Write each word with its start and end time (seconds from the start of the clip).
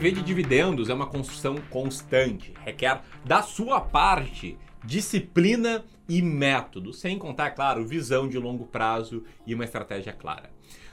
viver 0.00 0.12
de 0.12 0.22
dividendos 0.22 0.88
é 0.88 0.94
uma 0.94 1.04
construção 1.04 1.56
constante, 1.68 2.54
requer 2.64 3.02
da 3.22 3.42
sua 3.42 3.82
parte 3.82 4.56
disciplina 4.82 5.84
e 6.08 6.22
método, 6.22 6.90
sem 6.90 7.18
contar, 7.18 7.48
é 7.48 7.50
claro, 7.50 7.86
visão 7.86 8.26
de 8.26 8.38
longo 8.38 8.64
prazo 8.64 9.22
e 9.46 9.54
uma 9.54 9.64
estratégia 9.64 10.14
clara. 10.14 10.48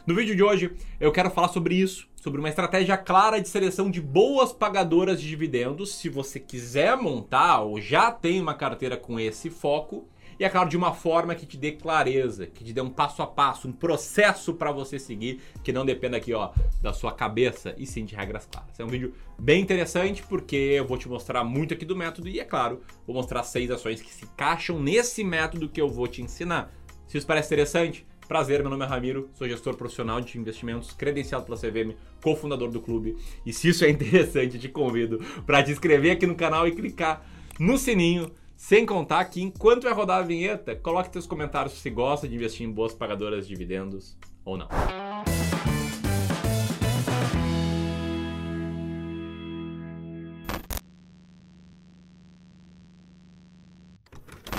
No 0.06 0.14
vídeo 0.14 0.36
de 0.36 0.44
hoje 0.44 0.74
eu 1.00 1.10
quero 1.10 1.32
falar 1.32 1.48
sobre 1.48 1.76
isso, 1.76 2.06
sobre 2.18 2.42
uma 2.42 2.50
estratégia 2.50 2.98
clara 2.98 3.40
de 3.40 3.48
seleção 3.48 3.90
de 3.90 4.02
boas 4.02 4.52
pagadoras 4.52 5.22
de 5.22 5.30
dividendos. 5.30 5.96
Se 5.96 6.10
você 6.10 6.38
quiser 6.38 6.98
montar 6.98 7.62
ou 7.62 7.80
já 7.80 8.12
tem 8.12 8.42
uma 8.42 8.56
carteira 8.56 8.98
com 8.98 9.18
esse 9.18 9.50
foco, 9.50 10.06
e 10.40 10.46
é 10.46 10.50
claro, 10.50 10.70
de 10.70 10.78
uma 10.78 10.94
forma 10.94 11.34
que 11.34 11.46
te 11.46 11.58
dê 11.58 11.72
clareza, 11.72 12.46
que 12.46 12.64
te 12.64 12.74
dê 12.74 12.82
um 12.82 12.90
passo 12.90 13.22
a 13.22 13.28
passo, 13.28 13.68
um 13.68 13.72
processo 13.72 14.54
para 14.54 14.72
você 14.72 15.00
seguir, 15.00 15.42
que 15.64 15.72
não 15.72 15.86
dependa 15.86 16.18
aqui, 16.18 16.34
ó, 16.34 16.52
da 16.82 16.94
sua 16.94 17.12
cabeça 17.12 17.74
e 17.78 17.86
sim 17.86 18.06
de 18.06 18.16
regras 18.16 18.46
claras. 18.46 18.80
É 18.80 18.84
um 18.84 18.88
vídeo 18.88 19.14
bem 19.40 19.62
interessante 19.62 20.24
porque 20.24 20.56
eu 20.56 20.86
vou 20.86 20.98
te 20.98 21.10
mostrar 21.10 21.44
muito 21.44 21.74
aqui 21.74 21.86
do 21.86 21.96
método 21.96 22.28
e, 22.28 22.40
é 22.40 22.46
claro, 22.46 22.82
vou 23.06 23.16
mostrar 23.16 23.44
seis 23.44 23.72
ações 23.72 24.02
que 24.02 24.14
se 24.14 24.26
encaixam 24.26 24.80
nesse 24.80 25.24
método 25.24 25.70
que 25.70 25.82
eu 25.82 25.90
vou 25.90 26.08
te 26.08 26.22
ensinar. 26.22 26.72
Se 27.08 27.18
isso 27.18 27.26
parece 27.26 27.48
interessante, 27.48 28.06
Prazer, 28.28 28.60
meu 28.60 28.70
nome 28.70 28.84
é 28.84 28.88
Ramiro, 28.88 29.30
sou 29.36 29.48
gestor 29.48 29.78
profissional 29.78 30.20
de 30.20 30.38
investimentos, 30.38 30.92
credenciado 30.92 31.46
pela 31.46 31.58
CVM, 31.58 31.96
cofundador 32.22 32.70
do 32.70 32.82
clube. 32.82 33.16
E 33.46 33.54
se 33.54 33.70
isso 33.70 33.86
é 33.86 33.90
interessante, 33.90 34.60
te 34.60 34.68
convido 34.68 35.20
para 35.46 35.64
te 35.64 35.72
inscrever 35.72 36.12
aqui 36.12 36.28
no 36.28 36.36
canal 36.36 36.68
e 36.68 36.74
clicar 36.74 37.26
no 37.58 37.78
sininho 37.78 38.30
sem 38.58 38.88
contar 38.88 39.24
que 39.26 39.40
enquanto 39.40 39.84
vai 39.84 39.94
rodar 39.94 40.18
a 40.18 40.24
vinheta, 40.24 40.76
coloque 40.76 41.12
seus 41.14 41.28
comentários 41.28 41.76
se 41.76 41.90
gosta 41.92 42.28
de 42.28 42.34
investir 42.34 42.68
em 42.68 42.72
boas 42.72 42.92
pagadoras 42.92 43.48
de 43.48 43.54
dividendos 43.54 44.18
ou 44.44 44.58
não. 44.58 44.68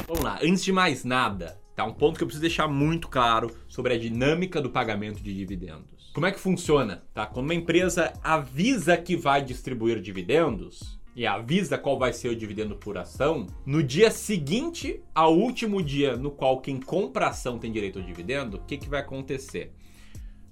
Vamos 0.06 0.22
lá, 0.22 0.38
antes 0.42 0.64
de 0.64 0.72
mais 0.72 1.04
nada, 1.04 1.60
tá 1.74 1.84
um 1.84 1.92
ponto 1.92 2.16
que 2.16 2.22
eu 2.22 2.26
preciso 2.28 2.40
deixar 2.40 2.68
muito 2.68 3.08
claro 3.08 3.54
sobre 3.66 3.94
a 3.94 3.98
dinâmica 3.98 4.62
do 4.62 4.70
pagamento 4.70 5.20
de 5.20 5.34
dividendos. 5.34 6.12
Como 6.14 6.24
é 6.24 6.30
que 6.30 6.38
funciona? 6.38 7.02
Tá? 7.12 7.26
Quando 7.26 7.46
uma 7.46 7.54
empresa 7.54 8.12
avisa 8.22 8.96
que 8.96 9.16
vai 9.16 9.42
distribuir 9.42 10.00
dividendos, 10.00 10.97
e 11.18 11.26
avisa 11.26 11.76
qual 11.76 11.98
vai 11.98 12.12
ser 12.12 12.28
o 12.28 12.36
dividendo 12.36 12.76
por 12.76 12.96
ação, 12.96 13.48
no 13.66 13.82
dia 13.82 14.08
seguinte 14.08 15.02
ao 15.12 15.36
último 15.36 15.82
dia 15.82 16.16
no 16.16 16.30
qual 16.30 16.60
quem 16.60 16.78
compra 16.80 17.26
a 17.26 17.30
ação 17.30 17.58
tem 17.58 17.72
direito 17.72 17.98
ao 17.98 18.04
dividendo, 18.04 18.56
o 18.56 18.60
que, 18.60 18.78
que 18.78 18.88
vai 18.88 19.00
acontecer? 19.00 19.72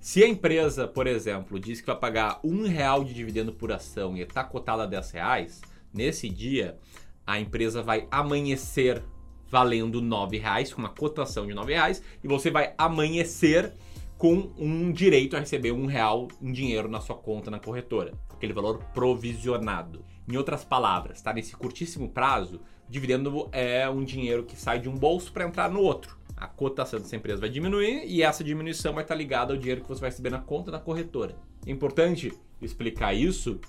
Se 0.01 0.25
a 0.25 0.29
empresa, 0.29 0.89
por 0.89 1.07
exemplo, 1.07 1.61
diz 1.61 1.81
que 1.81 1.87
vai 1.87 1.95
pagar 1.95 2.41
um 2.43 2.67
real 2.67 3.05
de 3.05 3.15
dividendo 3.15 3.53
por 3.53 3.71
ação 3.71 4.17
e 4.17 4.23
está 4.23 4.43
cotada 4.43 4.83
a 4.83 4.87
10 4.87 5.11
reais, 5.13 5.63
nesse 5.95 6.29
dia 6.29 6.77
a 7.25 7.39
empresa 7.39 7.81
vai 7.81 8.09
amanhecer 8.11 9.05
valendo 9.49 10.03
9 10.03 10.37
reais, 10.37 10.75
com 10.75 10.81
uma 10.81 10.89
cotação 10.89 11.47
de 11.47 11.55
9 11.55 11.75
reais, 11.75 12.03
e 12.25 12.27
você 12.27 12.51
vai 12.51 12.75
amanhecer 12.77 13.73
com 14.19 14.53
um 14.59 14.91
direito 14.91 15.37
a 15.37 15.39
receber 15.39 15.71
um 15.71 15.87
real 15.87 16.27
em 16.43 16.51
dinheiro 16.51 16.89
na 16.89 17.01
sua 17.01 17.15
conta 17.15 17.53
na 17.53 17.61
corretora, 17.61 18.15
aquele 18.35 18.53
valor 18.53 18.83
provisionado. 18.93 20.16
Em 20.29 20.37
outras 20.37 20.65
palavras, 20.65 21.23
tá? 21.23 21.33
Nesse 21.33 21.55
curtíssimo 21.55 22.09
prazo, 22.09 22.61
dividendo 22.89 23.49
é 23.53 23.89
um 23.89 24.05
dinheiro 24.05 24.45
que 24.45 24.57
sai 24.57 24.79
de 24.79 24.89
um 24.89 24.95
bolso 24.95 25.33
para 25.33 25.45
entrar 25.45 25.71
no 25.71 25.81
outro. 25.81 26.17
A 26.37 26.47
cotação 26.47 27.01
dessa 27.01 27.17
empresa 27.17 27.41
vai 27.41 27.49
diminuir 27.49 28.05
e 28.07 28.23
essa 28.23 28.45
diminuição 28.45 28.93
vai 28.93 29.05
estar 29.05 29.15
ligada 29.15 29.53
ao 29.53 29.59
dinheiro 29.59 29.81
que 29.81 29.89
você 29.89 30.01
vai 30.01 30.11
receber 30.11 30.31
na 30.31 30.39
conta 30.39 30.71
da 30.71 30.79
corretora. 30.79 31.37
É 31.67 31.71
importante 31.71 32.33
explicar 32.61 33.15
isso 33.15 33.61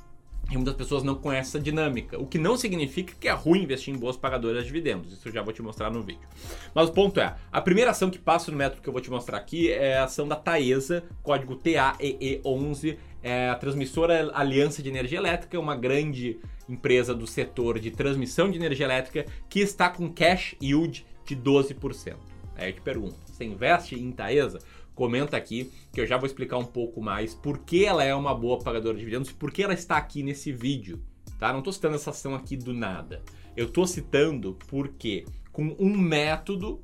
e 0.50 0.56
muitas 0.56 0.76
pessoas 0.76 1.04
não 1.04 1.16
conhecem 1.16 1.50
essa 1.50 1.60
dinâmica, 1.60 2.18
o 2.18 2.26
que 2.26 2.38
não 2.38 2.56
significa 2.56 3.14
que 3.20 3.28
é 3.28 3.32
ruim 3.32 3.64
investir 3.64 3.94
em 3.94 3.98
boas 3.98 4.16
pagadoras 4.16 4.64
de 4.64 4.68
dividendos. 4.68 5.12
Isso 5.12 5.28
eu 5.28 5.34
já 5.34 5.42
vou 5.42 5.52
te 5.52 5.62
mostrar 5.62 5.92
no 5.92 6.02
vídeo. 6.02 6.28
Mas 6.74 6.90
o 6.90 6.94
ponto 6.94 7.20
é, 7.20 7.36
a 7.52 7.62
primeira 7.62 7.92
ação 7.92 8.10
que 8.10 8.18
passa 8.18 8.50
no 8.50 8.58
método 8.58 8.82
que 8.82 8.88
eu 8.88 8.94
vou 8.94 9.02
te 9.02 9.10
mostrar 9.10 9.38
aqui 9.38 9.70
é 9.72 9.98
a 9.98 10.06
ação 10.06 10.28
da 10.28 10.38
Taesa, 10.38 11.04
código 11.22 11.58
TAEE11, 11.58 12.98
é 13.28 13.50
a 13.50 13.56
transmissora 13.56 14.32
Aliança 14.34 14.82
de 14.82 14.88
Energia 14.88 15.18
Elétrica, 15.18 15.60
uma 15.60 15.76
grande 15.76 16.40
empresa 16.70 17.14
do 17.14 17.28
setor 17.28 17.78
de 17.78 17.92
transmissão 17.92 18.50
de 18.50 18.58
energia 18.58 18.86
elétrica 18.86 19.26
que 19.50 19.60
está 19.60 19.90
com 19.90 20.10
cash 20.10 20.56
yield 20.62 21.06
de 21.26 21.36
12%. 21.36 22.16
Aí 22.56 22.70
eu 22.70 22.74
te 22.74 22.82
pergunto, 22.82 23.18
você 23.26 23.44
investe 23.44 23.96
em 23.96 24.12
Taesa? 24.12 24.60
comenta 24.96 25.38
aqui 25.38 25.72
que 25.94 26.02
eu 26.02 26.08
já 26.08 26.18
vou 26.18 26.26
explicar 26.26 26.58
um 26.58 26.66
pouco 26.66 27.00
mais 27.02 27.36
por 27.36 27.60
que 27.60 27.86
ela 27.86 28.04
é 28.04 28.16
uma 28.16 28.34
boa 28.34 28.58
pagadora 28.58 28.96
de 28.96 29.02
dividendos 29.02 29.30
e 29.30 29.34
por 29.34 29.52
que 29.52 29.62
ela 29.62 29.74
está 29.74 29.96
aqui 29.96 30.24
nesse 30.24 30.52
vídeo. 30.52 31.04
Tá? 31.38 31.52
Não 31.52 31.60
estou 31.60 31.72
citando 31.72 31.96
essa 31.96 32.10
ação 32.10 32.34
aqui 32.34 32.58
do 32.58 32.74
nada. 32.74 33.22
Eu 33.56 33.68
estou 33.68 33.86
citando 33.86 34.58
porque 34.68 35.24
com 35.52 35.76
um 35.78 35.96
método 35.96 36.82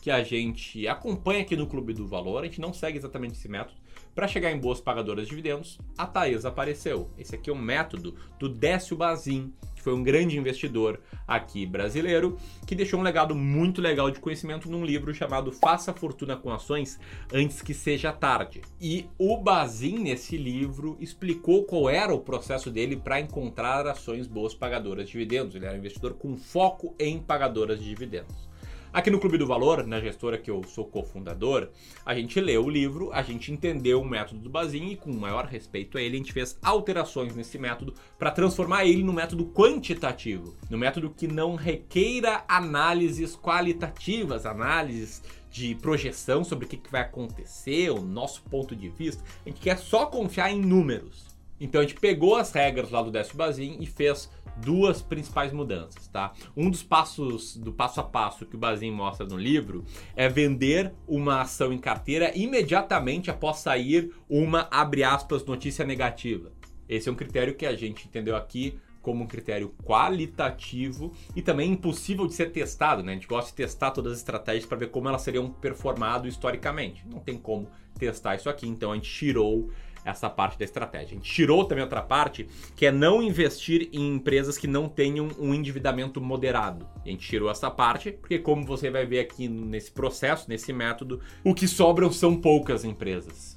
que 0.00 0.12
a 0.12 0.22
gente 0.22 0.86
acompanha 0.86 1.40
aqui 1.40 1.56
no 1.56 1.66
Clube 1.66 1.92
do 1.92 2.06
Valor, 2.06 2.42
a 2.42 2.46
gente 2.46 2.60
não 2.60 2.72
segue 2.72 2.98
exatamente 2.98 3.34
esse 3.34 3.48
método, 3.48 3.80
para 4.16 4.26
chegar 4.26 4.50
em 4.50 4.58
boas 4.58 4.80
pagadoras 4.80 5.24
de 5.24 5.28
dividendos, 5.28 5.78
a 5.96 6.06
Taesa 6.06 6.48
apareceu. 6.48 7.10
Esse 7.18 7.34
aqui 7.34 7.50
é 7.50 7.52
um 7.52 7.60
método 7.60 8.14
do 8.38 8.48
Décio 8.48 8.96
Bazin, 8.96 9.52
que 9.74 9.82
foi 9.82 9.92
um 9.92 10.02
grande 10.02 10.38
investidor 10.38 10.98
aqui 11.28 11.66
brasileiro, 11.66 12.38
que 12.66 12.74
deixou 12.74 12.98
um 12.98 13.02
legado 13.02 13.34
muito 13.34 13.82
legal 13.82 14.10
de 14.10 14.18
conhecimento 14.18 14.70
num 14.70 14.86
livro 14.86 15.12
chamado 15.12 15.52
Faça 15.52 15.92
Fortuna 15.92 16.34
com 16.34 16.50
Ações 16.50 16.98
Antes 17.30 17.60
que 17.60 17.74
Seja 17.74 18.10
Tarde. 18.10 18.62
E 18.80 19.04
o 19.18 19.36
Bazin, 19.36 19.98
nesse 19.98 20.38
livro, 20.38 20.96
explicou 20.98 21.64
qual 21.64 21.90
era 21.90 22.14
o 22.14 22.20
processo 22.20 22.70
dele 22.70 22.96
para 22.96 23.20
encontrar 23.20 23.86
ações 23.86 24.26
boas 24.26 24.54
pagadoras 24.54 25.04
de 25.04 25.12
dividendos. 25.12 25.54
Ele 25.54 25.66
era 25.66 25.74
um 25.74 25.78
investidor 25.78 26.14
com 26.14 26.38
foco 26.38 26.94
em 26.98 27.18
pagadoras 27.18 27.78
de 27.78 27.84
dividendos. 27.84 28.48
Aqui 28.96 29.10
no 29.10 29.20
Clube 29.20 29.36
do 29.36 29.46
Valor, 29.46 29.86
na 29.86 30.00
gestora 30.00 30.38
que 30.38 30.50
eu 30.50 30.64
sou 30.64 30.86
cofundador, 30.86 31.68
a 32.02 32.14
gente 32.14 32.40
leu 32.40 32.64
o 32.64 32.70
livro, 32.70 33.12
a 33.12 33.20
gente 33.20 33.52
entendeu 33.52 34.00
o 34.00 34.08
método 34.08 34.40
do 34.40 34.48
Bazin 34.48 34.92
e 34.92 34.96
com 34.96 35.12
maior 35.12 35.44
respeito 35.44 35.98
a 35.98 36.00
ele, 36.00 36.14
a 36.14 36.18
gente 36.18 36.32
fez 36.32 36.58
alterações 36.62 37.36
nesse 37.36 37.58
método 37.58 37.92
para 38.18 38.30
transformar 38.30 38.86
ele 38.86 39.02
no 39.02 39.12
método 39.12 39.44
quantitativo, 39.52 40.54
no 40.70 40.78
método 40.78 41.10
que 41.10 41.28
não 41.28 41.56
requeira 41.56 42.42
análises 42.48 43.36
qualitativas, 43.36 44.46
análises 44.46 45.22
de 45.50 45.74
projeção 45.74 46.42
sobre 46.42 46.64
o 46.64 46.68
que, 46.68 46.80
vai 46.90 47.02
acontecer, 47.02 47.90
o 47.90 48.00
nosso 48.00 48.40
ponto 48.44 48.74
de 48.74 48.88
vista. 48.88 49.22
A 49.44 49.50
gente 49.50 49.60
quer 49.60 49.76
só 49.76 50.06
confiar 50.06 50.50
em 50.50 50.62
números. 50.62 51.26
Então 51.60 51.82
a 51.82 51.84
gente 51.84 52.00
pegou 52.00 52.34
as 52.34 52.50
regras 52.50 52.90
lá 52.90 53.02
do 53.02 53.10
Décio 53.10 53.36
Bazin 53.36 53.76
e 53.78 53.84
fez 53.84 54.30
duas 54.58 55.02
principais 55.02 55.52
mudanças, 55.52 56.08
tá? 56.08 56.32
Um 56.56 56.70
dos 56.70 56.82
passos 56.82 57.56
do 57.56 57.72
passo 57.72 58.00
a 58.00 58.02
passo 58.02 58.46
que 58.46 58.56
o 58.56 58.58
Bazin 58.58 58.90
mostra 58.90 59.26
no 59.26 59.36
livro 59.36 59.84
é 60.14 60.28
vender 60.28 60.92
uma 61.06 61.42
ação 61.42 61.72
em 61.72 61.78
carteira 61.78 62.32
imediatamente 62.36 63.30
após 63.30 63.58
sair 63.58 64.12
uma 64.28 64.68
abre 64.70 65.04
aspas 65.04 65.44
notícia 65.44 65.84
negativa. 65.84 66.52
Esse 66.88 67.08
é 67.08 67.12
um 67.12 67.16
critério 67.16 67.54
que 67.54 67.66
a 67.66 67.74
gente 67.74 68.06
entendeu 68.06 68.36
aqui 68.36 68.78
como 69.06 69.22
um 69.22 69.26
critério 69.26 69.72
qualitativo 69.84 71.12
e 71.36 71.40
também 71.40 71.70
impossível 71.70 72.26
de 72.26 72.34
ser 72.34 72.50
testado, 72.50 73.04
né? 73.04 73.12
A 73.12 73.14
gente 73.14 73.28
gosta 73.28 73.50
de 73.50 73.56
testar 73.56 73.92
todas 73.92 74.14
as 74.14 74.18
estratégias 74.18 74.66
para 74.66 74.78
ver 74.78 74.90
como 74.90 75.08
elas 75.08 75.22
seriam 75.22 75.48
performado 75.48 76.26
historicamente. 76.26 77.06
Não 77.06 77.20
tem 77.20 77.38
como 77.38 77.68
testar 77.96 78.34
isso 78.34 78.50
aqui, 78.50 78.66
então 78.66 78.90
a 78.90 78.96
gente 78.96 79.08
tirou 79.08 79.70
essa 80.06 80.30
parte 80.30 80.56
da 80.56 80.64
estratégia. 80.64 81.08
A 81.08 81.14
gente 81.14 81.30
tirou 81.30 81.64
também 81.64 81.82
outra 81.82 82.00
parte, 82.00 82.48
que 82.76 82.86
é 82.86 82.92
não 82.92 83.20
investir 83.20 83.88
em 83.92 84.14
empresas 84.14 84.56
que 84.56 84.68
não 84.68 84.88
tenham 84.88 85.28
um 85.38 85.52
endividamento 85.52 86.20
moderado. 86.20 86.86
A 87.04 87.08
gente 87.08 87.26
tirou 87.26 87.50
essa 87.50 87.70
parte, 87.70 88.12
porque 88.12 88.38
como 88.38 88.64
você 88.64 88.88
vai 88.88 89.04
ver 89.04 89.18
aqui 89.18 89.48
nesse 89.48 89.90
processo, 89.90 90.48
nesse 90.48 90.72
método, 90.72 91.20
o 91.42 91.52
que 91.52 91.66
sobram 91.66 92.10
são 92.12 92.40
poucas 92.40 92.84
empresas. 92.84 93.56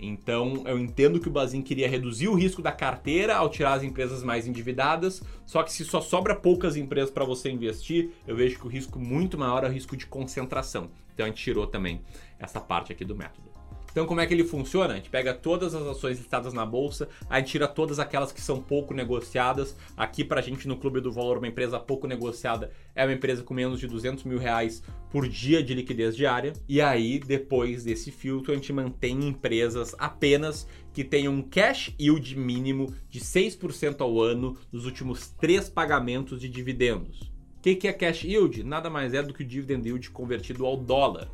Então, 0.00 0.62
eu 0.64 0.78
entendo 0.78 1.18
que 1.18 1.26
o 1.26 1.32
Bazin 1.32 1.60
queria 1.60 1.88
reduzir 1.88 2.28
o 2.28 2.34
risco 2.34 2.62
da 2.62 2.70
carteira 2.70 3.34
ao 3.34 3.48
tirar 3.48 3.72
as 3.72 3.82
empresas 3.82 4.22
mais 4.22 4.46
endividadas, 4.46 5.20
só 5.44 5.64
que 5.64 5.72
se 5.72 5.84
só 5.84 6.00
sobra 6.00 6.36
poucas 6.36 6.76
empresas 6.76 7.10
para 7.10 7.24
você 7.24 7.50
investir, 7.50 8.10
eu 8.24 8.36
vejo 8.36 8.60
que 8.60 8.66
o 8.66 8.70
risco 8.70 9.00
muito 9.00 9.36
maior 9.36 9.64
é 9.64 9.68
o 9.68 9.72
risco 9.72 9.96
de 9.96 10.06
concentração. 10.06 10.90
Então, 11.12 11.26
a 11.26 11.28
gente 11.28 11.42
tirou 11.42 11.66
também 11.66 12.00
essa 12.38 12.60
parte 12.60 12.92
aqui 12.92 13.04
do 13.04 13.16
método. 13.16 13.57
Então, 13.90 14.06
como 14.06 14.20
é 14.20 14.26
que 14.26 14.34
ele 14.34 14.44
funciona? 14.44 14.94
A 14.94 14.96
gente 14.96 15.10
pega 15.10 15.34
todas 15.34 15.74
as 15.74 15.86
ações 15.86 16.18
listadas 16.18 16.52
na 16.52 16.64
bolsa, 16.64 17.08
a 17.28 17.38
gente 17.38 17.52
tira 17.52 17.66
todas 17.66 17.98
aquelas 17.98 18.30
que 18.30 18.40
são 18.40 18.60
pouco 18.60 18.94
negociadas. 18.94 19.76
Aqui, 19.96 20.22
para 20.22 20.40
a 20.40 20.42
gente 20.42 20.68
no 20.68 20.76
Clube 20.76 21.00
do 21.00 21.10
Valor, 21.10 21.38
uma 21.38 21.48
empresa 21.48 21.80
pouco 21.80 22.06
negociada 22.06 22.70
é 22.94 23.04
uma 23.04 23.12
empresa 23.12 23.42
com 23.42 23.54
menos 23.54 23.80
de 23.80 23.86
200 23.86 24.24
mil 24.24 24.38
reais 24.38 24.82
por 25.10 25.28
dia 25.28 25.62
de 25.62 25.74
liquidez 25.74 26.14
diária. 26.16 26.52
E 26.68 26.80
aí, 26.80 27.18
depois 27.18 27.84
desse 27.84 28.10
filtro, 28.10 28.52
a 28.52 28.54
gente 28.54 28.72
mantém 28.72 29.26
empresas 29.26 29.94
apenas 29.98 30.66
que 30.92 31.04
tenham 31.04 31.32
um 31.32 31.42
cash 31.42 31.94
yield 31.98 32.36
mínimo 32.36 32.92
de 33.08 33.20
6% 33.20 34.00
ao 34.00 34.20
ano 34.20 34.56
nos 34.70 34.84
últimos 34.84 35.28
três 35.30 35.68
pagamentos 35.68 36.40
de 36.40 36.48
dividendos. 36.48 37.20
O 37.56 37.60
que 37.60 37.88
é 37.88 37.92
cash 37.92 38.24
yield? 38.24 38.62
Nada 38.62 38.88
mais 38.88 39.14
é 39.14 39.22
do 39.22 39.34
que 39.34 39.42
o 39.42 39.46
dividend 39.46 39.86
yield 39.86 40.10
convertido 40.10 40.64
ao 40.64 40.76
dólar. 40.76 41.28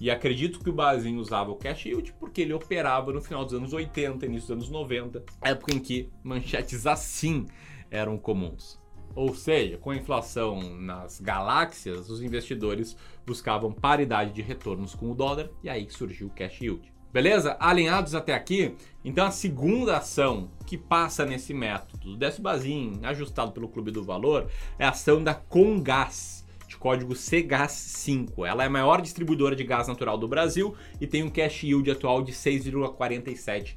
E 0.00 0.10
acredito 0.10 0.60
que 0.60 0.70
o 0.70 0.72
Basin 0.72 1.16
usava 1.16 1.50
o 1.50 1.56
cash 1.56 1.86
yield 1.86 2.12
porque 2.18 2.42
ele 2.42 2.52
operava 2.52 3.12
no 3.12 3.20
final 3.20 3.44
dos 3.44 3.54
anos 3.54 3.72
80, 3.72 4.26
início 4.26 4.48
dos 4.48 4.64
anos 4.64 4.70
90, 4.70 5.22
época 5.42 5.74
em 5.74 5.78
que 5.78 6.10
manchetes 6.22 6.86
assim 6.86 7.46
eram 7.90 8.18
comuns. 8.18 8.78
Ou 9.14 9.32
seja, 9.32 9.78
com 9.78 9.90
a 9.90 9.96
inflação 9.96 10.60
nas 10.80 11.20
galáxias, 11.20 12.10
os 12.10 12.20
investidores 12.20 12.96
buscavam 13.24 13.72
paridade 13.72 14.32
de 14.32 14.42
retornos 14.42 14.94
com 14.94 15.10
o 15.10 15.14
dólar 15.14 15.50
e 15.62 15.68
aí 15.68 15.88
surgiu 15.88 16.26
o 16.26 16.30
cash 16.30 16.60
yield. 16.60 16.92
Beleza? 17.12 17.56
Alinhados 17.60 18.12
até 18.12 18.34
aqui? 18.34 18.74
Então 19.04 19.24
a 19.24 19.30
segunda 19.30 19.98
ação 19.98 20.50
que 20.66 20.76
passa 20.76 21.24
nesse 21.24 21.54
método 21.54 22.10
do 22.10 22.16
Desbasin, 22.16 22.98
ajustado 23.04 23.52
pelo 23.52 23.68
Clube 23.68 23.92
do 23.92 24.02
Valor, 24.02 24.50
é 24.76 24.84
a 24.84 24.88
ação 24.88 25.22
da 25.22 25.32
Congás, 25.32 26.43
código 26.84 27.14
CGAS5. 27.14 28.46
Ela 28.46 28.64
é 28.64 28.66
a 28.66 28.70
maior 28.70 29.00
distribuidora 29.00 29.56
de 29.56 29.64
gás 29.64 29.88
natural 29.88 30.18
do 30.18 30.28
Brasil 30.28 30.74
e 31.00 31.06
tem 31.06 31.22
um 31.22 31.30
cash 31.30 31.64
yield 31.64 31.90
atual 31.90 32.20
de 32.20 32.30
6,47%. 32.30 33.74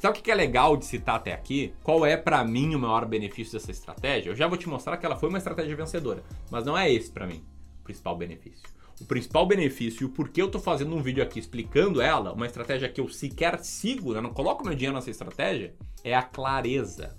Sabe 0.00 0.18
o 0.18 0.20
que 0.22 0.32
é 0.32 0.34
legal 0.34 0.76
de 0.76 0.84
citar 0.84 1.14
até 1.14 1.32
aqui? 1.32 1.72
Qual 1.84 2.04
é 2.04 2.16
para 2.16 2.42
mim 2.42 2.74
o 2.74 2.78
maior 2.80 3.06
benefício 3.06 3.52
dessa 3.52 3.70
estratégia? 3.70 4.30
Eu 4.30 4.34
já 4.34 4.48
vou 4.48 4.58
te 4.58 4.68
mostrar 4.68 4.96
que 4.96 5.06
ela 5.06 5.14
foi 5.14 5.28
uma 5.28 5.38
estratégia 5.38 5.76
vencedora, 5.76 6.24
mas 6.50 6.66
não 6.66 6.76
é 6.76 6.92
esse 6.92 7.12
para 7.12 7.24
mim 7.24 7.44
o 7.80 7.84
principal 7.84 8.16
benefício 8.16 8.74
o 9.00 9.04
principal 9.04 9.46
benefício 9.46 10.02
e 10.02 10.06
o 10.06 10.10
porquê 10.10 10.40
eu 10.40 10.46
estou 10.46 10.60
fazendo 10.60 10.94
um 10.94 11.02
vídeo 11.02 11.22
aqui 11.22 11.40
explicando 11.40 12.00
ela, 12.00 12.32
uma 12.32 12.46
estratégia 12.46 12.88
que 12.88 13.00
eu 13.00 13.08
sequer 13.08 13.58
sigo, 13.58 14.12
né? 14.12 14.20
não 14.20 14.32
coloco 14.32 14.64
meu 14.64 14.74
dinheiro 14.74 14.94
nessa 14.94 15.10
estratégia, 15.10 15.74
é 16.04 16.14
a 16.14 16.22
clareza. 16.22 17.16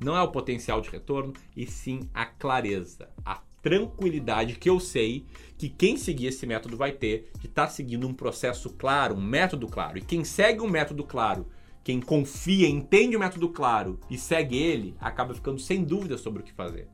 Não 0.00 0.16
é 0.16 0.22
o 0.22 0.30
potencial 0.30 0.80
de 0.80 0.90
retorno, 0.90 1.32
e 1.56 1.66
sim 1.66 2.08
a 2.12 2.26
clareza, 2.26 3.08
a 3.24 3.40
tranquilidade 3.62 4.56
que 4.56 4.68
eu 4.70 4.78
sei 4.78 5.26
que 5.56 5.68
quem 5.68 5.96
seguir 5.96 6.26
esse 6.26 6.46
método 6.46 6.76
vai 6.76 6.92
ter 6.92 7.30
de 7.38 7.46
estar 7.46 7.66
tá 7.66 7.70
seguindo 7.70 8.06
um 8.06 8.14
processo 8.14 8.70
claro, 8.70 9.14
um 9.14 9.20
método 9.20 9.66
claro. 9.66 9.98
E 9.98 10.02
quem 10.02 10.24
segue 10.24 10.60
um 10.60 10.70
método 10.70 11.04
claro, 11.04 11.46
quem 11.82 12.00
confia, 12.00 12.68
entende 12.68 13.16
o 13.16 13.20
método 13.20 13.48
claro 13.48 13.98
e 14.08 14.16
segue 14.16 14.56
ele, 14.56 14.94
acaba 15.00 15.34
ficando 15.34 15.58
sem 15.58 15.84
dúvida 15.84 16.16
sobre 16.16 16.42
o 16.42 16.44
que 16.44 16.52
fazer 16.52 16.88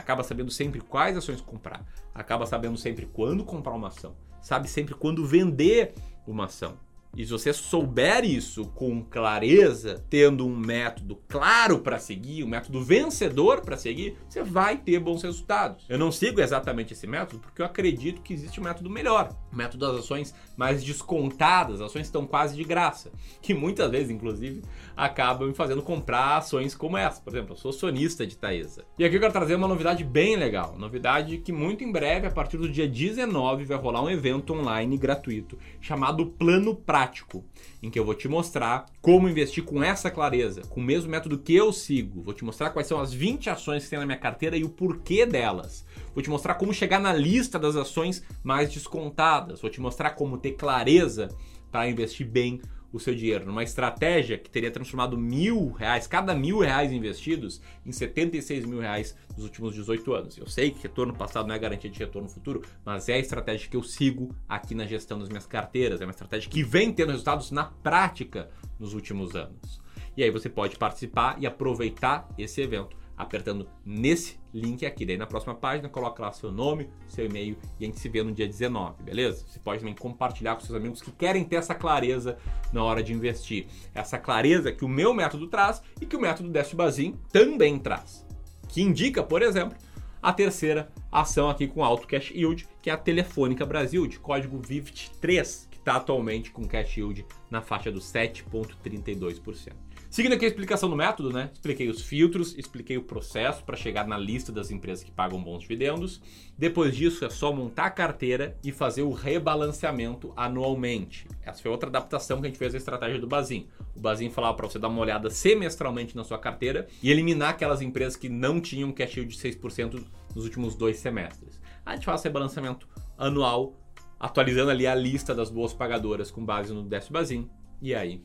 acaba 0.00 0.24
sabendo 0.24 0.50
sempre 0.50 0.80
quais 0.80 1.16
ações 1.16 1.40
comprar, 1.40 1.84
acaba 2.14 2.46
sabendo 2.46 2.76
sempre 2.76 3.06
quando 3.06 3.44
comprar 3.44 3.74
uma 3.74 3.88
ação, 3.88 4.16
sabe 4.40 4.68
sempre 4.68 4.94
quando 4.94 5.24
vender 5.24 5.94
uma 6.26 6.46
ação. 6.46 6.76
E 7.16 7.24
se 7.24 7.32
você 7.32 7.52
souber 7.52 8.24
isso 8.24 8.66
com 8.66 9.02
clareza, 9.02 10.04
tendo 10.08 10.46
um 10.46 10.56
método 10.56 11.18
claro 11.26 11.80
para 11.80 11.98
seguir, 11.98 12.44
um 12.44 12.48
método 12.48 12.84
vencedor 12.84 13.62
para 13.62 13.76
seguir, 13.76 14.16
você 14.28 14.44
vai 14.44 14.76
ter 14.76 15.00
bons 15.00 15.22
resultados. 15.22 15.84
Eu 15.88 15.98
não 15.98 16.12
sigo 16.12 16.40
exatamente 16.40 16.92
esse 16.92 17.08
método 17.08 17.40
porque 17.40 17.60
eu 17.60 17.66
acredito 17.66 18.22
que 18.22 18.32
existe 18.32 18.60
um 18.60 18.62
método 18.62 18.88
melhor, 18.88 19.36
o 19.52 19.56
método 19.56 19.86
das 19.86 20.04
ações 20.04 20.32
mais 20.56 20.84
descontadas, 20.84 21.80
ações 21.80 22.06
estão 22.06 22.24
quase 22.24 22.54
de 22.54 22.62
graça, 22.62 23.10
que 23.42 23.52
muitas 23.52 23.90
vezes, 23.90 24.10
inclusive, 24.10 24.62
acabam 24.96 25.48
me 25.48 25.54
fazendo 25.54 25.82
comprar 25.82 26.36
ações 26.36 26.76
como 26.76 26.96
essa. 26.96 27.20
Por 27.20 27.32
exemplo, 27.32 27.54
eu 27.54 27.56
sou 27.56 27.72
sonista 27.72 28.24
de 28.24 28.36
Taesa. 28.36 28.84
E 28.96 29.04
aqui 29.04 29.16
eu 29.16 29.20
quero 29.20 29.32
trazer 29.32 29.56
uma 29.56 29.66
novidade 29.66 30.04
bem 30.04 30.36
legal, 30.36 30.76
novidade 30.78 31.38
que 31.38 31.50
muito 31.50 31.82
em 31.82 31.90
breve, 31.90 32.28
a 32.28 32.30
partir 32.30 32.56
do 32.56 32.68
dia 32.68 32.86
19, 32.86 33.64
vai 33.64 33.76
rolar 33.76 34.00
um 34.00 34.10
evento 34.10 34.52
online 34.52 34.96
gratuito 34.96 35.58
chamado 35.80 36.26
Plano 36.26 36.76
Prático 36.76 36.99
prático, 37.00 37.42
em 37.82 37.88
que 37.88 37.98
eu 37.98 38.04
vou 38.04 38.14
te 38.14 38.28
mostrar 38.28 38.86
como 39.00 39.28
investir 39.28 39.64
com 39.64 39.82
essa 39.82 40.10
clareza, 40.10 40.62
com 40.62 40.80
o 40.80 40.84
mesmo 40.84 41.10
método 41.10 41.38
que 41.38 41.54
eu 41.54 41.72
sigo. 41.72 42.22
Vou 42.22 42.34
te 42.34 42.44
mostrar 42.44 42.70
quais 42.70 42.86
são 42.86 43.00
as 43.00 43.12
20 43.12 43.48
ações 43.48 43.84
que 43.84 43.90
tem 43.90 43.98
na 43.98 44.04
minha 44.04 44.18
carteira 44.18 44.56
e 44.56 44.64
o 44.64 44.68
porquê 44.68 45.24
delas. 45.24 45.86
Vou 46.14 46.22
te 46.22 46.28
mostrar 46.28 46.54
como 46.54 46.74
chegar 46.74 47.00
na 47.00 47.12
lista 47.12 47.58
das 47.58 47.74
ações 47.74 48.22
mais 48.42 48.70
descontadas. 48.70 49.62
Vou 49.62 49.70
te 49.70 49.80
mostrar 49.80 50.10
como 50.10 50.36
ter 50.36 50.52
clareza 50.52 51.28
para 51.70 51.88
investir 51.88 52.26
bem 52.26 52.60
o 52.92 52.98
seu 52.98 53.14
dinheiro 53.14 53.46
numa 53.46 53.62
estratégia 53.62 54.36
que 54.36 54.50
teria 54.50 54.70
transformado 54.70 55.16
mil 55.16 55.70
reais, 55.70 56.06
cada 56.06 56.34
mil 56.34 56.58
reais 56.58 56.92
investidos, 56.92 57.60
em 57.84 57.92
76 57.92 58.64
mil 58.64 58.80
reais 58.80 59.16
nos 59.36 59.44
últimos 59.44 59.74
18 59.74 60.12
anos. 60.12 60.38
Eu 60.38 60.46
sei 60.46 60.70
que 60.70 60.82
retorno 60.82 61.14
passado 61.14 61.46
não 61.46 61.54
é 61.54 61.58
garantia 61.58 61.90
de 61.90 61.98
retorno 61.98 62.28
futuro, 62.28 62.62
mas 62.84 63.08
é 63.08 63.14
a 63.14 63.18
estratégia 63.18 63.68
que 63.68 63.76
eu 63.76 63.82
sigo 63.82 64.34
aqui 64.48 64.74
na 64.74 64.86
gestão 64.86 65.18
das 65.18 65.28
minhas 65.28 65.46
carteiras. 65.46 66.00
É 66.00 66.04
uma 66.04 66.10
estratégia 66.10 66.50
que 66.50 66.62
vem 66.62 66.92
tendo 66.92 67.10
resultados 67.10 67.50
na 67.50 67.64
prática 67.64 68.50
nos 68.78 68.94
últimos 68.94 69.34
anos. 69.36 69.80
E 70.16 70.22
aí 70.22 70.30
você 70.30 70.48
pode 70.48 70.76
participar 70.76 71.36
e 71.40 71.46
aproveitar 71.46 72.28
esse 72.36 72.60
evento 72.60 72.99
apertando 73.20 73.68
nesse 73.84 74.38
link 74.52 74.84
aqui. 74.84 75.04
Daí 75.04 75.16
na 75.16 75.26
próxima 75.26 75.54
página 75.54 75.88
coloca 75.88 76.22
lá 76.22 76.32
seu 76.32 76.50
nome, 76.50 76.88
seu 77.06 77.26
e-mail 77.26 77.56
e 77.78 77.84
a 77.84 77.86
gente 77.86 78.00
se 78.00 78.08
vê 78.08 78.22
no 78.22 78.32
dia 78.32 78.46
19, 78.46 79.02
beleza? 79.02 79.44
Você 79.46 79.58
pode 79.58 79.80
também 79.80 79.94
compartilhar 79.94 80.54
com 80.54 80.62
seus 80.62 80.76
amigos 80.76 81.02
que 81.02 81.12
querem 81.12 81.44
ter 81.44 81.56
essa 81.56 81.74
clareza 81.74 82.38
na 82.72 82.82
hora 82.82 83.02
de 83.02 83.12
investir. 83.12 83.66
Essa 83.94 84.18
clareza 84.18 84.72
que 84.72 84.84
o 84.84 84.88
meu 84.88 85.12
método 85.12 85.46
traz 85.48 85.82
e 86.00 86.06
que 86.06 86.16
o 86.16 86.20
método 86.20 86.48
Dest 86.48 86.74
Bazin 86.74 87.18
também 87.30 87.78
traz. 87.78 88.26
Que 88.68 88.82
indica, 88.82 89.22
por 89.22 89.42
exemplo, 89.42 89.76
a 90.22 90.32
terceira 90.32 90.90
ação 91.10 91.48
aqui 91.48 91.66
com 91.66 91.84
alto 91.84 92.06
cash 92.06 92.30
yield, 92.30 92.68
que 92.80 92.90
é 92.90 92.92
a 92.92 92.96
Telefônica 92.96 93.66
Brasil, 93.66 94.06
de 94.06 94.18
código 94.18 94.60
VIVT3, 94.60 95.68
que 95.70 95.78
está 95.78 95.96
atualmente 95.96 96.50
com 96.50 96.66
cash 96.66 96.96
yield 96.96 97.26
na 97.50 97.60
faixa 97.60 97.90
dos 97.90 98.04
7,32%. 98.12 99.72
Seguindo 100.10 100.32
aqui 100.32 100.44
a 100.44 100.48
explicação 100.48 100.90
do 100.90 100.96
método, 100.96 101.32
né? 101.32 101.50
Expliquei 101.52 101.88
os 101.88 102.02
filtros, 102.02 102.58
expliquei 102.58 102.98
o 102.98 103.02
processo 103.04 103.62
para 103.62 103.76
chegar 103.76 104.08
na 104.08 104.18
lista 104.18 104.50
das 104.50 104.72
empresas 104.72 105.04
que 105.04 105.10
pagam 105.12 105.40
bons 105.40 105.60
dividendos. 105.62 106.20
Depois 106.58 106.96
disso, 106.96 107.24
é 107.24 107.30
só 107.30 107.52
montar 107.52 107.84
a 107.84 107.90
carteira 107.90 108.58
e 108.64 108.72
fazer 108.72 109.02
o 109.02 109.12
rebalanceamento 109.12 110.32
anualmente. 110.36 111.28
Essa 111.42 111.62
foi 111.62 111.70
outra 111.70 111.88
adaptação 111.88 112.40
que 112.40 112.48
a 112.48 112.50
gente 112.50 112.58
fez 112.58 112.74
à 112.74 112.78
estratégia 112.78 113.20
do 113.20 113.28
Bazin. 113.28 113.68
O 113.94 114.00
Bazin 114.00 114.30
falava 114.30 114.56
para 114.56 114.68
você 114.68 114.80
dar 114.80 114.88
uma 114.88 115.00
olhada 115.00 115.30
semestralmente 115.30 116.16
na 116.16 116.24
sua 116.24 116.40
carteira 116.40 116.88
e 117.00 117.08
eliminar 117.08 117.50
aquelas 117.50 117.80
empresas 117.80 118.16
que 118.16 118.28
não 118.28 118.60
tinham 118.60 118.90
cash 118.90 119.16
yield 119.16 119.32
de 119.32 119.40
6% 119.40 120.04
nos 120.34 120.44
últimos 120.44 120.74
dois 120.74 120.96
semestres. 120.96 121.60
A 121.86 121.94
gente 121.94 122.04
faz 122.04 122.20
rebalanceamento 122.24 122.88
anual, 123.16 123.76
atualizando 124.18 124.72
ali 124.72 124.88
a 124.88 124.94
lista 124.94 125.32
das 125.32 125.50
boas 125.50 125.72
pagadoras 125.72 126.32
com 126.32 126.44
base 126.44 126.72
no 126.72 126.82
décimo 126.82 127.12
Bazin. 127.12 127.48
E 127.80 127.94
aí, 127.94 128.24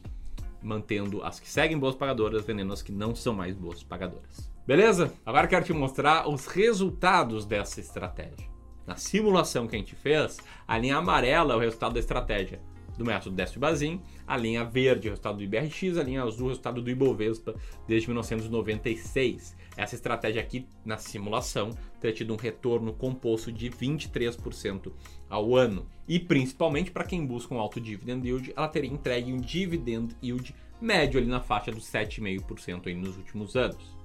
mantendo 0.65 1.23
as 1.23 1.39
que 1.39 1.47
seguem 1.47 1.77
boas 1.77 1.95
pagadoras, 1.95 2.43
vendendo 2.43 2.73
as 2.73 2.81
que 2.81 2.91
não 2.91 3.15
são 3.15 3.33
mais 3.33 3.55
boas 3.55 3.83
pagadoras. 3.83 4.51
Beleza? 4.65 5.13
Agora 5.25 5.47
quero 5.47 5.63
te 5.63 5.73
mostrar 5.73 6.27
os 6.27 6.47
resultados 6.47 7.45
dessa 7.45 7.79
estratégia. 7.79 8.49
Na 8.87 8.95
simulação 8.95 9.67
que 9.67 9.75
a 9.75 9.79
gente 9.79 9.95
fez, 9.95 10.37
a 10.67 10.77
linha 10.77 10.97
amarela 10.97 11.53
é 11.53 11.57
o 11.57 11.59
resultado 11.59 11.93
da 11.93 11.99
estratégia 11.99 12.59
do 12.97 13.05
método 13.05 13.35
Décio 13.35 13.59
Bazin, 13.59 14.01
a 14.25 14.37
linha 14.37 14.63
verde 14.63 15.07
é 15.07 15.09
o 15.09 15.13
resultado 15.13 15.37
do 15.37 15.43
IBRX, 15.43 15.97
a 15.97 16.03
linha 16.03 16.23
azul 16.23 16.43
é 16.43 16.45
o 16.45 16.49
resultado 16.49 16.81
do 16.81 16.89
Ibovespa 16.89 17.55
desde 17.87 18.07
1996. 18.07 19.55
Essa 19.77 19.95
estratégia 19.95 20.41
aqui 20.41 20.65
na 20.85 20.97
simulação 20.97 21.71
teria 21.99 22.15
tido 22.15 22.33
um 22.33 22.37
retorno 22.37 22.93
composto 22.93 23.51
de 23.51 23.69
23% 23.69 24.91
ao 25.29 25.55
ano. 25.55 25.85
E 26.07 26.19
principalmente 26.19 26.91
para 26.91 27.03
quem 27.03 27.25
busca 27.25 27.53
um 27.53 27.59
alto 27.59 27.81
dividend 27.81 28.25
yield, 28.25 28.53
ela 28.55 28.67
teria 28.67 28.89
entregue 28.89 29.33
um 29.33 29.37
dividend 29.37 30.15
yield 30.23 30.55
médio 30.81 31.19
ali 31.19 31.27
na 31.27 31.41
faixa 31.41 31.71
dos 31.71 31.85
7,5% 31.85 32.87
aí 32.87 32.95
nos 32.95 33.17
últimos 33.17 33.55
anos. 33.55 33.95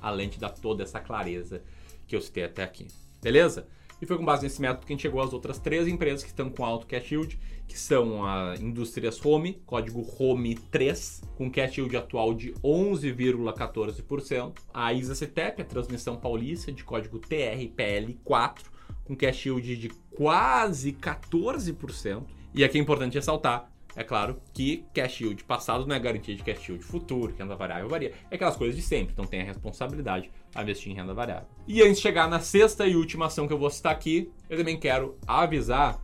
Além 0.00 0.28
de 0.28 0.38
dar 0.38 0.50
toda 0.50 0.82
essa 0.82 1.00
clareza 1.00 1.62
que 2.06 2.14
eu 2.14 2.20
citei 2.20 2.44
até 2.44 2.62
aqui. 2.62 2.86
Beleza? 3.22 3.66
E 4.00 4.04
foi 4.04 4.18
com 4.18 4.24
base 4.24 4.42
nesse 4.42 4.60
método 4.60 4.86
que 4.86 4.92
a 4.92 4.94
gente 4.94 5.02
chegou 5.02 5.22
às 5.22 5.32
outras 5.32 5.58
três 5.58 5.88
empresas 5.88 6.22
que 6.22 6.28
estão 6.28 6.50
com 6.50 6.64
alto 6.64 6.86
cash 6.86 7.12
yield, 7.12 7.38
que 7.66 7.78
são 7.78 8.24
a 8.26 8.54
Indústrias 8.60 9.24
Home, 9.24 9.54
código 9.64 10.06
Home 10.18 10.54
3, 10.54 11.22
com 11.34 11.50
cash 11.50 11.78
yield 11.78 11.96
atual 11.96 12.34
de 12.34 12.52
11,14%. 12.62 14.52
A 14.72 14.92
Isa 14.92 15.14
Cetep, 15.14 15.62
a 15.62 15.64
Transmissão 15.64 16.16
Paulista, 16.16 16.70
de 16.70 16.84
código 16.84 17.18
TRPL4, 17.18 18.58
com 19.04 19.16
cash 19.16 19.46
yield 19.46 19.76
de 19.76 19.88
quase 20.14 20.92
14%. 20.92 22.22
E 22.54 22.62
aqui 22.62 22.76
é 22.78 22.80
importante 22.80 23.14
ressaltar 23.14 23.70
é 23.96 24.04
claro 24.04 24.40
que 24.52 24.84
cash 24.92 25.22
yield 25.22 25.42
passado 25.44 25.86
não 25.86 25.96
é 25.96 25.98
garantia 25.98 26.36
de 26.36 26.42
cash 26.42 26.68
yield 26.68 26.84
futuro, 26.84 27.34
renda 27.36 27.56
variável 27.56 27.88
varia. 27.88 28.12
É 28.30 28.34
aquelas 28.34 28.54
coisas 28.54 28.76
de 28.76 28.82
sempre, 28.82 29.14
então 29.14 29.24
tem 29.24 29.40
a 29.40 29.44
responsabilidade 29.44 30.30
a 30.54 30.62
investir 30.62 30.92
em 30.92 30.94
renda 30.94 31.14
variável. 31.14 31.48
E 31.66 31.80
antes 31.80 31.96
de 31.96 32.02
chegar 32.02 32.28
na 32.28 32.38
sexta 32.38 32.86
e 32.86 32.94
última 32.94 33.26
ação 33.26 33.46
que 33.46 33.54
eu 33.54 33.58
vou 33.58 33.70
citar 33.70 33.92
aqui, 33.92 34.30
eu 34.50 34.58
também 34.58 34.78
quero 34.78 35.16
avisar 35.26 35.98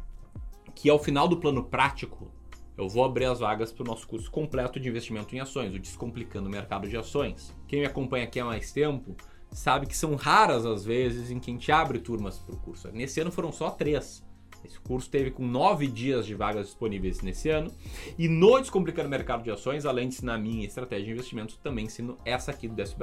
que 0.74 0.88
ao 0.88 0.98
final 0.98 1.28
do 1.28 1.36
plano 1.36 1.62
prático, 1.64 2.32
eu 2.78 2.88
vou 2.88 3.04
abrir 3.04 3.26
as 3.26 3.40
vagas 3.40 3.70
para 3.70 3.82
o 3.82 3.86
nosso 3.86 4.08
curso 4.08 4.30
completo 4.30 4.80
de 4.80 4.88
investimento 4.88 5.36
em 5.36 5.40
ações, 5.40 5.74
o 5.74 5.78
Descomplicando 5.78 6.48
o 6.48 6.50
Mercado 6.50 6.88
de 6.88 6.96
Ações. 6.96 7.54
Quem 7.68 7.80
me 7.80 7.86
acompanha 7.86 8.24
aqui 8.24 8.40
há 8.40 8.44
mais 8.46 8.72
tempo 8.72 9.14
sabe 9.50 9.86
que 9.86 9.94
são 9.94 10.14
raras 10.14 10.64
as 10.64 10.82
vezes 10.82 11.30
em 11.30 11.38
que 11.38 11.50
a 11.50 11.52
gente 11.52 11.70
abre 11.70 11.98
turmas 11.98 12.38
para 12.38 12.54
o 12.54 12.58
curso. 12.58 12.90
Nesse 12.90 13.20
ano 13.20 13.30
foram 13.30 13.52
só 13.52 13.70
três. 13.70 14.24
Esse 14.64 14.78
curso 14.80 15.10
teve 15.10 15.30
com 15.30 15.46
nove 15.46 15.86
dias 15.86 16.26
de 16.26 16.34
vagas 16.34 16.66
disponíveis 16.66 17.20
nesse 17.20 17.48
ano. 17.48 17.70
E 18.18 18.28
no 18.28 18.58
Descomplicando 18.58 19.08
o 19.08 19.10
Mercado 19.10 19.42
de 19.42 19.50
Ações, 19.50 19.84
além 19.84 20.08
de 20.08 20.14
ensinar 20.14 20.38
minha 20.38 20.66
estratégia 20.66 21.06
de 21.06 21.12
investimento, 21.12 21.58
também 21.62 21.86
ensino 21.86 22.16
essa 22.24 22.50
aqui 22.50 22.68
do 22.68 22.74
Décio 22.74 22.96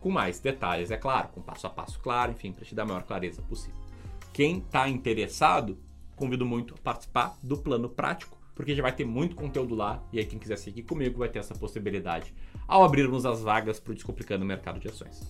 com 0.00 0.10
mais 0.10 0.38
detalhes, 0.38 0.90
é 0.90 0.96
claro, 0.96 1.28
com 1.28 1.40
passo 1.40 1.66
a 1.66 1.70
passo 1.70 1.98
claro, 2.00 2.30
enfim, 2.32 2.52
para 2.52 2.64
te 2.64 2.74
dar 2.74 2.84
a 2.84 2.86
maior 2.86 3.02
clareza 3.02 3.42
possível. 3.42 3.80
Quem 4.32 4.58
está 4.58 4.88
interessado, 4.88 5.76
convido 6.14 6.46
muito 6.46 6.74
a 6.74 6.78
participar 6.78 7.36
do 7.42 7.56
plano 7.56 7.88
prático, 7.88 8.37
porque 8.58 8.74
já 8.74 8.82
vai 8.82 8.90
ter 8.90 9.04
muito 9.04 9.36
conteúdo 9.36 9.76
lá 9.76 10.02
e 10.12 10.18
aí 10.18 10.26
quem 10.26 10.36
quiser 10.36 10.58
seguir 10.58 10.82
comigo 10.82 11.20
vai 11.20 11.28
ter 11.28 11.38
essa 11.38 11.54
possibilidade 11.54 12.34
ao 12.66 12.82
abrirmos 12.82 13.24
as 13.24 13.40
vagas 13.40 13.78
para 13.78 13.92
o 13.92 13.94
Descomplicando 13.94 14.44
o 14.44 14.48
Mercado 14.48 14.80
de 14.80 14.88
Ações. 14.88 15.22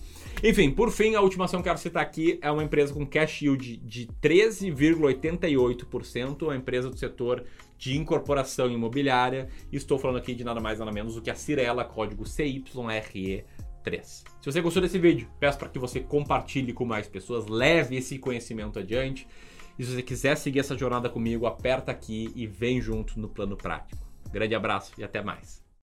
Enfim, 0.43 0.71
por 0.71 0.89
fim, 0.89 1.13
a 1.13 1.21
última 1.21 1.45
ação 1.45 1.61
que 1.61 1.69
eu 1.69 1.71
quero 1.71 1.79
citar 1.79 2.01
aqui 2.01 2.39
é 2.41 2.49
uma 2.49 2.63
empresa 2.63 2.91
com 2.91 3.05
cash 3.05 3.43
yield 3.43 3.77
de 3.77 4.07
13,88%, 4.19 6.41
uma 6.41 6.55
empresa 6.55 6.89
do 6.89 6.97
setor 6.97 7.45
de 7.77 7.95
incorporação 7.95 8.71
imobiliária. 8.71 9.47
Estou 9.71 9.99
falando 9.99 10.17
aqui 10.17 10.33
de 10.33 10.43
nada 10.43 10.59
mais 10.59 10.79
nada 10.79 10.91
menos 10.91 11.13
do 11.13 11.21
que 11.21 11.29
a 11.29 11.35
Cirela, 11.35 11.85
código 11.85 12.23
CYRE3. 12.23 13.43
Se 14.01 14.25
você 14.43 14.59
gostou 14.59 14.81
desse 14.81 14.97
vídeo, 14.97 15.29
peço 15.39 15.59
para 15.59 15.69
que 15.69 15.77
você 15.77 15.99
compartilhe 15.99 16.73
com 16.73 16.83
mais 16.83 17.07
pessoas, 17.07 17.45
leve 17.45 17.95
esse 17.95 18.17
conhecimento 18.17 18.79
adiante. 18.79 19.27
E 19.79 19.85
se 19.85 19.95
você 19.95 20.03
quiser 20.03 20.35
seguir 20.35 20.59
essa 20.59 20.77
jornada 20.77 21.09
comigo, 21.09 21.45
aperta 21.45 21.89
aqui 21.89 22.29
e 22.35 22.45
vem 22.45 22.81
junto 22.81 23.17
no 23.17 23.29
plano 23.29 23.55
prático. 23.55 24.05
Grande 24.29 24.53
abraço 24.53 24.91
e 24.97 25.05
até 25.05 25.23
mais. 25.23 25.63